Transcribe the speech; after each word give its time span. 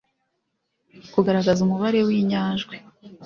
-kugaragaza 1.01 1.59
umubare 1.63 1.99
w’inyajwi 2.07 2.75